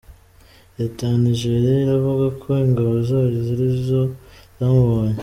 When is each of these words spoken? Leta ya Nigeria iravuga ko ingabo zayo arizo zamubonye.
Leta 0.77 1.01
ya 1.09 1.17
Nigeria 1.25 1.73
iravuga 1.83 2.25
ko 2.41 2.49
ingabo 2.65 2.93
zayo 3.07 3.39
arizo 3.53 4.01
zamubonye. 4.57 5.19